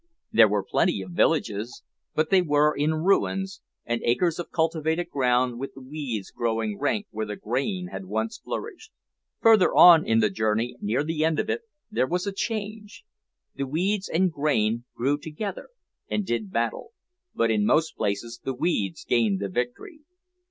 [0.31, 1.83] There were plenty of villages,
[2.15, 7.05] but they were in ruins, and acres of cultivated ground with the weeds growing rank
[7.11, 8.91] where the grain had once flourished.
[9.41, 11.61] Further on in the journey, near the end of it,
[11.91, 13.03] there was a change;
[13.53, 15.69] the weeds and grain grew together
[16.09, 16.93] and did battle,
[17.35, 19.99] but in most places the weeds gained the victory.